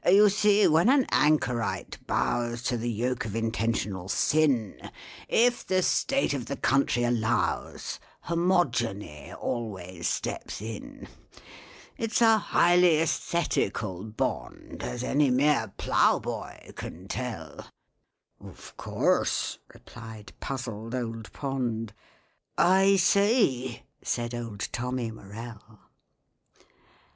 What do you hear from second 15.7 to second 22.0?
ploughboy can tell—" "Of course," replied puzzled old POND.